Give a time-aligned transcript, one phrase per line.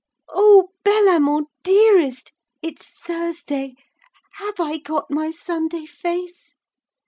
[0.29, 2.31] Oh Bellamant dearest,
[2.63, 3.75] it's Thursday.
[4.37, 6.55] Have I got my Sunday face?'